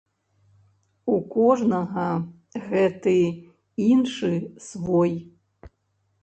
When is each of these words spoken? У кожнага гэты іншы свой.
У 1.15 1.17
кожнага 1.35 2.05
гэты 2.71 3.13
іншы 3.91 4.33
свой. 4.71 5.13